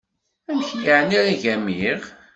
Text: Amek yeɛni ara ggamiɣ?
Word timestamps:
Amek 0.49 0.69
yeɛni 0.83 1.15
ara 1.19 1.33
ggamiɣ? 1.41 2.01